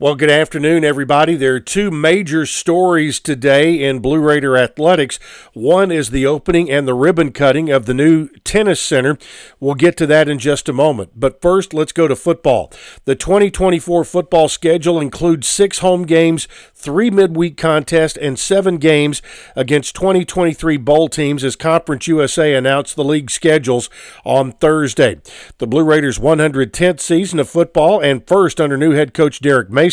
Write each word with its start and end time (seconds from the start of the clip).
Well, 0.00 0.16
good 0.16 0.28
afternoon, 0.28 0.84
everybody. 0.84 1.36
There 1.36 1.54
are 1.54 1.60
two 1.60 1.88
major 1.88 2.46
stories 2.46 3.20
today 3.20 3.80
in 3.80 4.00
Blue 4.00 4.18
Raider 4.18 4.56
athletics. 4.56 5.20
One 5.52 5.92
is 5.92 6.10
the 6.10 6.26
opening 6.26 6.68
and 6.68 6.88
the 6.88 6.94
ribbon 6.94 7.30
cutting 7.30 7.70
of 7.70 7.86
the 7.86 7.94
new 7.94 8.26
tennis 8.42 8.80
center. 8.80 9.16
We'll 9.60 9.76
get 9.76 9.96
to 9.98 10.06
that 10.08 10.28
in 10.28 10.40
just 10.40 10.68
a 10.68 10.72
moment. 10.72 11.12
But 11.14 11.40
first, 11.40 11.72
let's 11.72 11.92
go 11.92 12.08
to 12.08 12.16
football. 12.16 12.72
The 13.04 13.14
2024 13.14 14.02
football 14.02 14.48
schedule 14.48 15.00
includes 15.00 15.46
six 15.46 15.78
home 15.78 16.06
games, 16.06 16.48
three 16.74 17.08
midweek 17.08 17.56
contests, 17.56 18.16
and 18.16 18.36
seven 18.36 18.78
games 18.78 19.22
against 19.54 19.94
2023 19.94 20.76
bowl 20.76 21.08
teams 21.08 21.44
as 21.44 21.54
Conference 21.54 22.08
USA 22.08 22.56
announced 22.56 22.96
the 22.96 23.04
league 23.04 23.30
schedules 23.30 23.88
on 24.24 24.50
Thursday. 24.50 25.20
The 25.58 25.68
Blue 25.68 25.84
Raiders' 25.84 26.18
110th 26.18 26.98
season 26.98 27.38
of 27.38 27.48
football 27.48 28.00
and 28.00 28.26
first 28.26 28.60
under 28.60 28.76
new 28.76 28.90
head 28.90 29.14
coach 29.14 29.38
Derek 29.38 29.70
Mason 29.70 29.83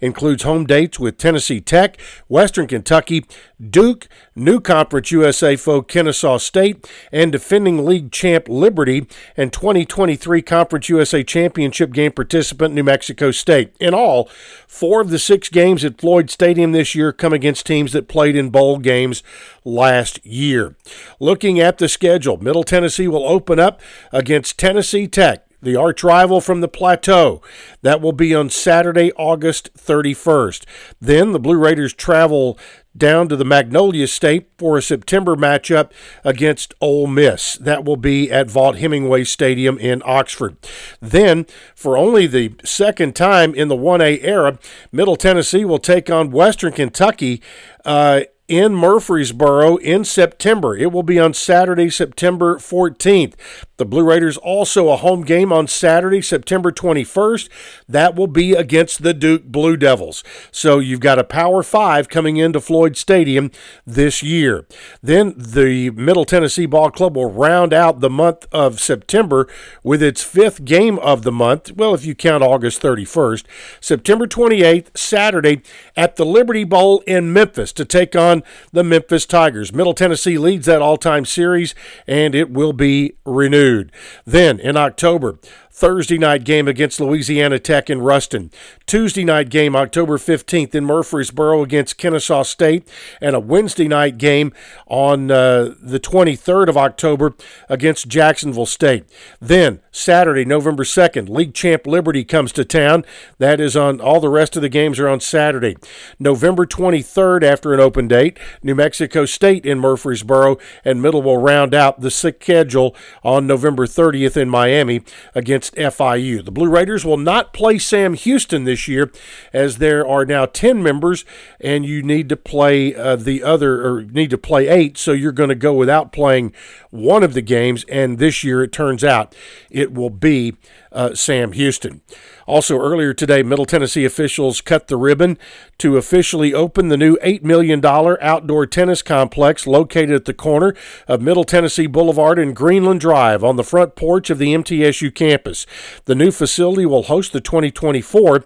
Includes 0.00 0.42
home 0.42 0.64
dates 0.64 1.00
with 1.00 1.18
Tennessee 1.18 1.60
Tech, 1.60 2.00
Western 2.28 2.66
Kentucky, 2.66 3.24
Duke, 3.70 4.08
new 4.34 4.60
Conference 4.60 5.10
USA 5.10 5.56
foe 5.56 5.82
Kennesaw 5.82 6.38
State, 6.38 6.88
and 7.12 7.32
defending 7.32 7.84
league 7.84 8.12
champ 8.12 8.48
Liberty, 8.48 9.06
and 9.36 9.52
2023 9.52 10.42
Conference 10.42 10.88
USA 10.88 11.22
Championship 11.22 11.92
game 11.92 12.12
participant 12.12 12.74
New 12.74 12.84
Mexico 12.84 13.30
State. 13.30 13.74
In 13.80 13.94
all, 13.94 14.28
four 14.66 15.00
of 15.00 15.10
the 15.10 15.18
six 15.18 15.48
games 15.48 15.84
at 15.84 16.00
Floyd 16.00 16.30
Stadium 16.30 16.72
this 16.72 16.94
year 16.94 17.12
come 17.12 17.32
against 17.32 17.66
teams 17.66 17.92
that 17.92 18.08
played 18.08 18.36
in 18.36 18.50
bowl 18.50 18.78
games 18.78 19.22
last 19.64 20.24
year. 20.24 20.76
Looking 21.20 21.58
at 21.60 21.78
the 21.78 21.88
schedule, 21.88 22.36
Middle 22.36 22.64
Tennessee 22.64 23.08
will 23.08 23.26
open 23.26 23.58
up 23.58 23.80
against 24.12 24.58
Tennessee 24.58 25.08
Tech 25.08 25.46
the 25.64 25.76
arch 25.76 26.04
rival 26.04 26.40
from 26.40 26.60
the 26.60 26.68
plateau. 26.68 27.42
That 27.82 28.00
will 28.00 28.12
be 28.12 28.34
on 28.34 28.50
Saturday, 28.50 29.12
August 29.12 29.74
31st. 29.74 30.64
Then 31.00 31.32
the 31.32 31.40
Blue 31.40 31.58
Raiders 31.58 31.92
travel 31.92 32.58
down 32.96 33.28
to 33.28 33.36
the 33.36 33.44
Magnolia 33.44 34.06
State 34.06 34.48
for 34.56 34.78
a 34.78 34.82
September 34.82 35.34
matchup 35.34 35.90
against 36.22 36.74
Ole 36.80 37.06
Miss. 37.06 37.56
That 37.56 37.84
will 37.84 37.96
be 37.96 38.30
at 38.30 38.46
Vaught-Hemingway 38.46 39.24
Stadium 39.24 39.78
in 39.78 40.02
Oxford. 40.04 40.56
Then, 41.00 41.46
for 41.74 41.96
only 41.98 42.26
the 42.26 42.54
second 42.64 43.16
time 43.16 43.54
in 43.54 43.68
the 43.68 43.76
1A 43.76 44.20
era, 44.22 44.58
Middle 44.92 45.16
Tennessee 45.16 45.64
will 45.64 45.78
take 45.78 46.08
on 46.08 46.30
Western 46.30 46.72
Kentucky 46.72 47.42
uh, 47.84 48.22
in 48.46 48.74
Murfreesboro 48.74 49.76
in 49.76 50.04
September. 50.04 50.76
It 50.76 50.92
will 50.92 51.02
be 51.02 51.18
on 51.18 51.32
Saturday, 51.32 51.88
September 51.88 52.56
14th. 52.56 53.34
The 53.76 53.84
Blue 53.84 54.04
Raiders 54.04 54.36
also 54.36 54.88
a 54.90 54.96
home 54.96 55.22
game 55.22 55.52
on 55.52 55.66
Saturday, 55.66 56.20
September 56.20 56.70
21st. 56.70 57.48
That 57.88 58.14
will 58.14 58.26
be 58.26 58.52
against 58.52 59.02
the 59.02 59.14
Duke 59.14 59.44
Blue 59.44 59.76
Devils. 59.76 60.22
So 60.52 60.78
you've 60.78 61.00
got 61.00 61.18
a 61.18 61.24
Power 61.24 61.62
5 61.62 62.08
coming 62.08 62.36
into 62.36 62.60
Floyd 62.60 62.96
Stadium 62.96 63.50
this 63.86 64.22
year. 64.22 64.66
Then 65.02 65.34
the 65.36 65.90
Middle 65.90 66.24
Tennessee 66.24 66.66
Ball 66.66 66.90
Club 66.90 67.16
will 67.16 67.30
round 67.30 67.72
out 67.72 68.00
the 68.00 68.10
month 68.10 68.46
of 68.52 68.78
September 68.78 69.48
with 69.82 70.02
its 70.02 70.22
fifth 70.22 70.64
game 70.64 70.98
of 71.00 71.22
the 71.22 71.32
month. 71.32 71.72
Well, 71.72 71.94
if 71.94 72.04
you 72.04 72.14
count 72.14 72.44
August 72.44 72.80
31st, 72.82 73.44
September 73.80 74.26
28th, 74.26 74.96
Saturday 74.96 75.62
at 75.96 76.16
the 76.16 76.26
Liberty 76.26 76.64
Bowl 76.64 77.02
in 77.06 77.32
Memphis 77.32 77.72
to 77.72 77.84
take 77.84 78.14
on 78.14 78.33
on 78.34 78.42
the 78.72 78.84
Memphis 78.84 79.26
Tigers. 79.26 79.72
Middle 79.72 79.94
Tennessee 79.94 80.38
leads 80.38 80.66
that 80.66 80.82
all 80.82 80.96
time 80.96 81.24
series, 81.24 81.74
and 82.06 82.34
it 82.34 82.50
will 82.50 82.72
be 82.72 83.14
renewed. 83.24 83.92
Then 84.24 84.58
in 84.58 84.76
October, 84.76 85.38
Thursday 85.74 86.18
night 86.18 86.44
game 86.44 86.68
against 86.68 87.00
Louisiana 87.00 87.58
Tech 87.58 87.90
in 87.90 88.00
Ruston. 88.00 88.52
Tuesday 88.86 89.24
night 89.24 89.48
game, 89.48 89.74
October 89.74 90.18
15th 90.18 90.72
in 90.72 90.84
Murfreesboro 90.84 91.64
against 91.64 91.98
Kennesaw 91.98 92.44
State. 92.44 92.88
And 93.20 93.34
a 93.34 93.40
Wednesday 93.40 93.88
night 93.88 94.16
game 94.16 94.52
on 94.86 95.32
uh, 95.32 95.74
the 95.82 95.98
23rd 95.98 96.68
of 96.68 96.76
October 96.76 97.34
against 97.68 98.06
Jacksonville 98.06 98.66
State. 98.66 99.04
Then, 99.40 99.80
Saturday, 99.90 100.44
November 100.44 100.84
2nd, 100.84 101.28
league 101.28 101.54
champ 101.54 101.88
Liberty 101.88 102.22
comes 102.22 102.52
to 102.52 102.64
town. 102.64 103.04
That 103.38 103.58
is 103.60 103.76
on 103.76 104.00
all 104.00 104.20
the 104.20 104.28
rest 104.28 104.54
of 104.54 104.62
the 104.62 104.68
games 104.68 105.00
are 105.00 105.08
on 105.08 105.18
Saturday. 105.18 105.76
November 106.20 106.66
23rd, 106.66 107.42
after 107.42 107.74
an 107.74 107.80
open 107.80 108.06
date, 108.06 108.38
New 108.62 108.76
Mexico 108.76 109.24
State 109.24 109.66
in 109.66 109.80
Murfreesboro, 109.80 110.56
and 110.84 111.02
Middle 111.02 111.22
will 111.22 111.38
round 111.38 111.74
out 111.74 112.00
the 112.00 112.12
schedule 112.12 112.94
on 113.24 113.48
November 113.48 113.86
30th 113.86 114.36
in 114.36 114.48
Miami 114.48 115.02
against 115.34 115.63
against 115.72 115.98
FIU. 115.98 116.44
The 116.44 116.50
Blue 116.50 116.68
Raiders 116.68 117.04
will 117.04 117.16
not 117.16 117.52
play 117.52 117.78
Sam 117.78 118.14
Houston 118.14 118.64
this 118.64 118.88
year, 118.88 119.10
as 119.52 119.78
there 119.78 120.06
are 120.06 120.24
now 120.24 120.46
10 120.46 120.82
members, 120.82 121.24
and 121.60 121.84
you 121.84 122.02
need 122.02 122.28
to 122.28 122.36
play 122.36 122.94
uh, 122.94 123.16
the 123.16 123.42
other, 123.42 123.86
or 123.86 124.02
need 124.02 124.30
to 124.30 124.38
play 124.38 124.68
eight, 124.68 124.98
so 124.98 125.12
you're 125.12 125.32
going 125.32 125.48
to 125.48 125.54
go 125.54 125.74
without 125.74 126.12
playing 126.12 126.52
one 126.90 127.22
of 127.22 127.34
the 127.34 127.42
games, 127.42 127.84
and 127.88 128.18
this 128.18 128.44
year 128.44 128.62
it 128.62 128.72
turns 128.72 129.04
out 129.04 129.34
it 129.70 129.92
will 129.92 130.10
be 130.10 130.54
uh, 130.92 131.14
Sam 131.14 131.52
Houston. 131.52 132.02
Also, 132.46 132.78
earlier 132.78 133.14
today, 133.14 133.42
Middle 133.42 133.66
Tennessee 133.66 134.04
officials 134.04 134.60
cut 134.60 134.88
the 134.88 134.96
ribbon 134.96 135.38
to 135.78 135.96
officially 135.96 136.52
open 136.52 136.88
the 136.88 136.96
new 136.96 137.16
$8 137.16 137.42
million 137.42 137.84
outdoor 137.84 138.66
tennis 138.66 139.02
complex 139.02 139.66
located 139.66 140.12
at 140.12 140.24
the 140.26 140.34
corner 140.34 140.74
of 141.08 141.22
Middle 141.22 141.44
Tennessee 141.44 141.86
Boulevard 141.86 142.38
and 142.38 142.54
Greenland 142.54 143.00
Drive 143.00 143.42
on 143.42 143.56
the 143.56 143.64
front 143.64 143.96
porch 143.96 144.30
of 144.30 144.38
the 144.38 144.54
MTSU 144.54 145.14
campus. 145.14 145.66
The 146.04 146.14
new 146.14 146.30
facility 146.30 146.86
will 146.86 147.04
host 147.04 147.32
the 147.32 147.40
2024 147.40 148.44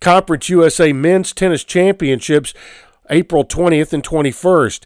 Conference 0.00 0.48
USA 0.48 0.92
Men's 0.92 1.32
Tennis 1.32 1.64
Championships 1.64 2.54
April 3.10 3.44
20th 3.44 3.92
and 3.92 4.02
21st. 4.02 4.84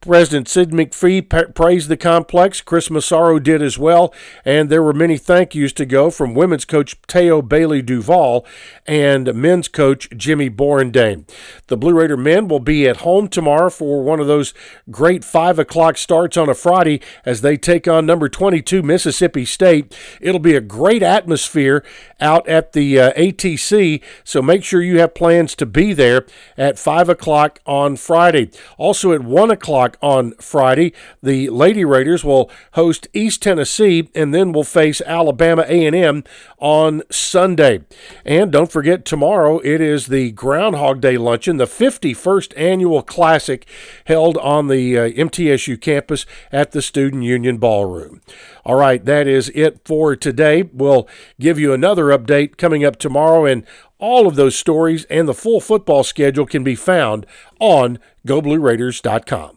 President 0.00 0.48
Sid 0.48 0.70
McPhee 0.70 1.54
praised 1.54 1.88
the 1.88 1.96
complex. 1.96 2.60
Chris 2.60 2.88
Massaro 2.88 3.40
did 3.40 3.60
as 3.60 3.80
well. 3.80 4.14
And 4.44 4.70
there 4.70 4.82
were 4.82 4.92
many 4.92 5.18
thank 5.18 5.56
yous 5.56 5.72
to 5.72 5.84
go 5.84 6.08
from 6.08 6.34
women's 6.34 6.64
coach 6.64 6.96
Teo 7.08 7.42
Bailey 7.42 7.82
Duval 7.82 8.46
and 8.86 9.34
men's 9.34 9.66
coach 9.66 10.08
Jimmy 10.16 10.48
Borendame. 10.48 11.28
The 11.66 11.76
Blue 11.76 11.94
Raider 11.94 12.16
men 12.16 12.46
will 12.46 12.60
be 12.60 12.86
at 12.86 12.98
home 12.98 13.26
tomorrow 13.26 13.70
for 13.70 14.04
one 14.04 14.20
of 14.20 14.28
those 14.28 14.54
great 14.88 15.24
5 15.24 15.58
o'clock 15.58 15.96
starts 15.96 16.36
on 16.36 16.48
a 16.48 16.54
Friday 16.54 17.00
as 17.24 17.40
they 17.40 17.56
take 17.56 17.88
on 17.88 18.06
number 18.06 18.28
22 18.28 18.84
Mississippi 18.84 19.44
State. 19.44 19.92
It'll 20.20 20.38
be 20.38 20.54
a 20.54 20.60
great 20.60 21.02
atmosphere 21.02 21.84
out 22.20 22.46
at 22.48 22.72
the 22.72 23.00
uh, 23.00 23.12
ATC, 23.14 24.00
so 24.22 24.42
make 24.42 24.62
sure 24.62 24.80
you 24.80 25.00
have 25.00 25.14
plans 25.14 25.56
to 25.56 25.66
be 25.66 25.92
there 25.92 26.24
at 26.56 26.78
5 26.78 27.08
o'clock 27.08 27.58
on 27.66 27.96
Friday. 27.96 28.50
Also 28.76 29.12
at 29.12 29.22
1 29.22 29.50
o'clock 29.50 29.87
o'clock 29.88 29.98
on 30.02 30.32
Friday. 30.32 30.92
The 31.22 31.48
Lady 31.50 31.84
Raiders 31.84 32.24
will 32.24 32.50
host 32.72 33.08
East 33.12 33.42
Tennessee 33.42 34.08
and 34.14 34.34
then 34.34 34.52
will 34.52 34.64
face 34.64 35.00
Alabama 35.02 35.64
A&M 35.66 36.24
on 36.58 37.02
Sunday. 37.10 37.80
And 38.24 38.52
don't 38.52 38.70
forget 38.70 39.04
tomorrow 39.04 39.58
it 39.60 39.80
is 39.80 40.06
the 40.06 40.32
Groundhog 40.32 41.00
Day 41.00 41.18
luncheon, 41.18 41.56
the 41.56 41.66
51st 41.66 42.52
annual 42.56 43.02
classic 43.02 43.66
held 44.06 44.36
on 44.38 44.68
the 44.68 44.98
uh, 44.98 45.08
MTSU 45.10 45.80
campus 45.80 46.26
at 46.52 46.72
the 46.72 46.82
Student 46.82 47.22
Union 47.24 47.58
Ballroom. 47.58 48.20
All 48.64 48.76
right, 48.76 49.04
that 49.04 49.26
is 49.26 49.50
it 49.54 49.80
for 49.84 50.14
today. 50.14 50.62
We'll 50.62 51.08
give 51.40 51.58
you 51.58 51.72
another 51.72 52.06
update 52.06 52.58
coming 52.58 52.84
up 52.84 52.96
tomorrow 52.96 53.44
and 53.46 53.64
all 53.98 54.28
of 54.28 54.36
those 54.36 54.54
stories 54.54 55.04
and 55.06 55.26
the 55.26 55.34
full 55.34 55.60
football 55.60 56.04
schedule 56.04 56.46
can 56.46 56.62
be 56.62 56.76
found 56.76 57.26
on 57.58 57.98
goblueraiders.com. 58.26 59.56